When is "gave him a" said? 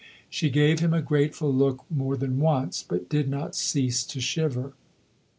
0.49-1.01